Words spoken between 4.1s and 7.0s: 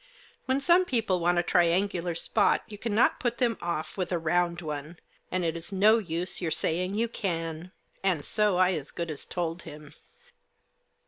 a round one. It is no use your saying